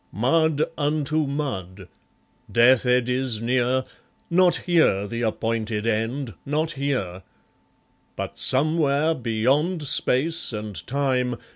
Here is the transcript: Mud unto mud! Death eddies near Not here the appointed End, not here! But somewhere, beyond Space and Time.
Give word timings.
Mud 0.11 0.63
unto 0.79 1.27
mud! 1.27 1.87
Death 2.51 2.87
eddies 2.87 3.39
near 3.39 3.83
Not 4.31 4.55
here 4.65 5.05
the 5.05 5.21
appointed 5.21 5.85
End, 5.85 6.33
not 6.43 6.71
here! 6.71 7.21
But 8.15 8.39
somewhere, 8.39 9.13
beyond 9.13 9.83
Space 9.83 10.53
and 10.53 10.73
Time. 10.87 11.35